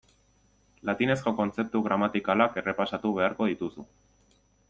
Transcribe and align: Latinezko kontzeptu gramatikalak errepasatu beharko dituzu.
Latinezko 0.89 1.33
kontzeptu 1.39 1.81
gramatikalak 1.89 2.57
errepasatu 2.63 3.13
beharko 3.21 3.51
dituzu. 3.53 3.87